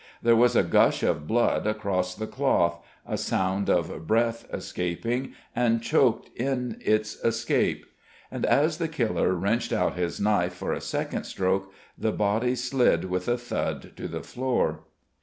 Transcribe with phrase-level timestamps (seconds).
[0.23, 5.79] There was a gush of blood across the cloth, a sound of breath escaping and
[5.79, 7.85] choked in its escape:
[8.31, 13.05] and as the killer wrenched out his knife for a second stroke, the body slid
[13.11, 14.85] with a thud to the floor.